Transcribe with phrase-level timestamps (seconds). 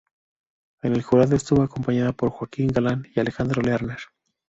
[0.81, 3.99] En el jurado estuvo acompañada por Joaquín Galán y Alejandro Lerner.